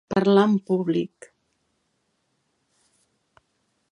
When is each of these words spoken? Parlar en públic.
Parlar 0.11 0.43
en 0.51 0.53
públic. 0.69 1.27